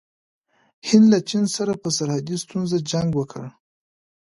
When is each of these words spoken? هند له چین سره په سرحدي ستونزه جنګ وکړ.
هند 0.87 1.05
له 1.13 1.19
چین 1.29 1.43
سره 1.55 1.73
په 1.81 1.89
سرحدي 1.97 2.35
ستونزه 2.43 2.77
جنګ 2.91 3.09
وکړ. 3.15 3.43